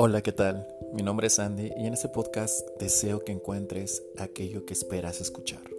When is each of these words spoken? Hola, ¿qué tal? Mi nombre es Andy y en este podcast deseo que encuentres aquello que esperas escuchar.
Hola, 0.00 0.22
¿qué 0.22 0.30
tal? 0.30 0.64
Mi 0.92 1.02
nombre 1.02 1.26
es 1.26 1.40
Andy 1.40 1.72
y 1.76 1.88
en 1.88 1.92
este 1.92 2.08
podcast 2.08 2.60
deseo 2.78 3.24
que 3.24 3.32
encuentres 3.32 4.04
aquello 4.16 4.64
que 4.64 4.72
esperas 4.72 5.20
escuchar. 5.20 5.77